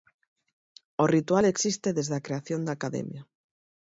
O 1.03 1.05
ritual 1.15 1.45
existe 1.47 1.89
desde 1.97 2.15
a 2.17 2.23
creación 2.25 2.61
da 2.63 2.73
academia. 2.77 3.21